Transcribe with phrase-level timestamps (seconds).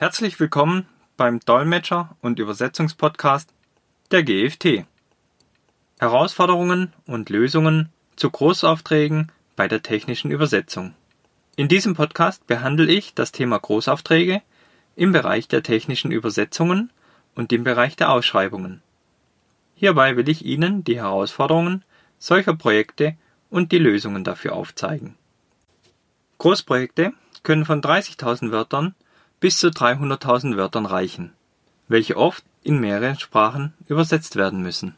[0.00, 3.52] Herzlich willkommen beim Dolmetscher- und Übersetzungspodcast
[4.12, 4.86] der GFT.
[5.98, 10.94] Herausforderungen und Lösungen zu Großaufträgen bei der technischen Übersetzung.
[11.56, 14.40] In diesem Podcast behandle ich das Thema Großaufträge
[14.94, 16.92] im Bereich der technischen Übersetzungen
[17.34, 18.82] und im Bereich der Ausschreibungen.
[19.74, 21.84] Hierbei will ich Ihnen die Herausforderungen
[22.20, 23.16] solcher Projekte
[23.50, 25.16] und die Lösungen dafür aufzeigen.
[26.38, 28.94] Großprojekte können von 30.000 Wörtern
[29.40, 31.32] bis zu 300.000 Wörtern reichen,
[31.88, 34.94] welche oft in mehrere Sprachen übersetzt werden müssen.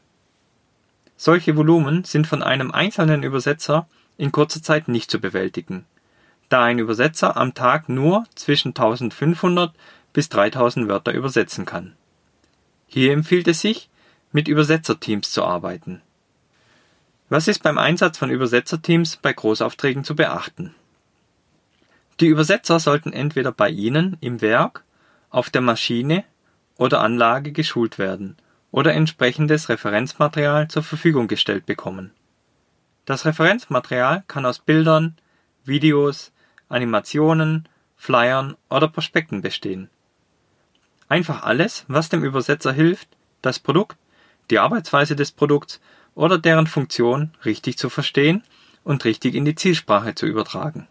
[1.16, 3.86] Solche Volumen sind von einem einzelnen Übersetzer
[4.16, 5.84] in kurzer Zeit nicht zu bewältigen,
[6.48, 9.72] da ein Übersetzer am Tag nur zwischen 1500
[10.12, 11.94] bis 3000 Wörter übersetzen kann.
[12.86, 13.88] Hier empfiehlt es sich,
[14.32, 16.00] mit Übersetzerteams zu arbeiten.
[17.28, 20.74] Was ist beim Einsatz von Übersetzerteams bei Großaufträgen zu beachten?
[22.20, 24.84] Die Übersetzer sollten entweder bei Ihnen im Werk,
[25.30, 26.24] auf der Maschine
[26.76, 28.36] oder Anlage geschult werden
[28.70, 32.10] oder entsprechendes Referenzmaterial zur Verfügung gestellt bekommen.
[33.06, 35.16] Das Referenzmaterial kann aus Bildern,
[35.64, 36.30] Videos,
[36.68, 39.88] Animationen, Flyern oder Prospekten bestehen.
[41.08, 43.08] Einfach alles, was dem Übersetzer hilft,
[43.40, 43.96] das Produkt,
[44.50, 45.80] die Arbeitsweise des Produkts
[46.14, 48.44] oder deren Funktion richtig zu verstehen
[48.84, 50.86] und richtig in die Zielsprache zu übertragen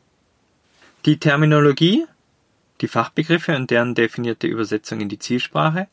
[1.05, 2.05] die Terminologie,
[2.81, 5.88] die Fachbegriffe und deren definierte Übersetzung in die Zielsprache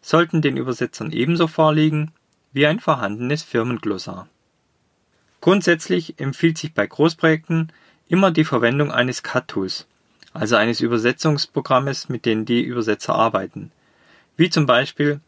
[0.00, 2.12] sollten den Übersetzern ebenso vorliegen
[2.52, 4.28] wie ein vorhandenes Firmenglossar.
[5.40, 7.72] Grundsätzlich empfiehlt sich bei Großprojekten
[8.08, 9.86] immer die Verwendung eines CAT-Tools,
[10.32, 13.72] also eines Übersetzungsprogrammes, mit dem die Übersetzer arbeiten,
[14.36, 15.20] wie zum Beispiel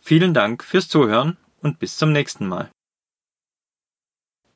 [0.00, 2.70] Vielen Dank fürs Zuhören und bis zum nächsten Mal